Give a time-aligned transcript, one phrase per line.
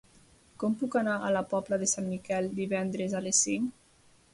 [0.63, 3.75] Com puc anar a la Pobla de Sant Miquel divendres a les cinc?